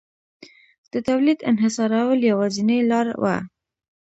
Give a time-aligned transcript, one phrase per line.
[0.91, 3.37] د تولید انحصارول یوازینۍ لار وه